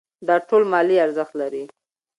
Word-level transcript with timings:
دا 0.27 0.35
ټول 0.47 0.61
مالي 0.71 0.97
ارزښت 1.05 1.33
لري. 1.41 1.63